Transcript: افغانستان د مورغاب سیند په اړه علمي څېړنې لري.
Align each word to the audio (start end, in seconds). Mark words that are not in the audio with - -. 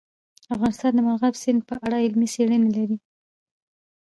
افغانستان 0.55 0.91
د 0.95 0.99
مورغاب 1.05 1.35
سیند 1.41 1.61
په 1.69 1.75
اړه 1.85 1.97
علمي 2.05 2.27
څېړنې 2.33 2.69
لري. 2.77 2.97